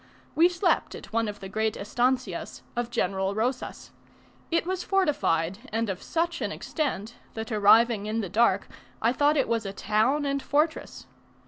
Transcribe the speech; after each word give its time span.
We 0.33 0.49
slept 0.49 0.95
at 0.95 1.13
one 1.13 1.27
of 1.27 1.41
the 1.41 1.47
great 1.47 1.77
estancias 1.77 2.63
of 2.75 2.89
General 2.89 3.35
Rosas. 3.35 3.91
It 4.49 4.65
was 4.65 4.81
fortified, 4.81 5.59
and 5.71 5.91
of 5.91 6.01
such 6.01 6.41
an 6.41 6.51
extent, 6.51 7.17
that 7.35 7.51
arriving 7.51 8.07
in 8.07 8.19
the 8.19 8.27
dark 8.27 8.67
I 8.99 9.13
thought 9.13 9.37
it 9.37 9.47
was 9.47 9.63
a 9.63 9.73
town 9.73 10.25
and 10.25 10.41
fortress. 10.41 11.05